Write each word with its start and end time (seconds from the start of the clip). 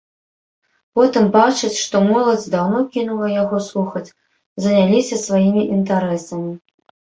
Потым 0.99 1.27
бачыць, 1.35 1.75
што 1.85 2.01
моладзь 2.07 2.47
даўно 2.55 2.79
кінула 2.95 3.27
яго 3.43 3.57
слухаць, 3.67 4.11
заняліся 4.67 5.15
сваімі 5.27 5.63
інтарэсамі. 5.77 6.53